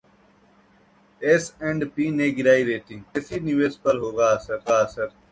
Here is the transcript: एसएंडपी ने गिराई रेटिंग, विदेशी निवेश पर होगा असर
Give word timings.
एसएंडपी 1.21 2.09
ने 2.11 2.29
गिराई 2.39 2.63
रेटिंग, 2.69 3.01
विदेशी 3.01 3.39
निवेश 3.41 3.75
पर 3.85 3.97
होगा 3.97 4.29
असर 4.29 4.57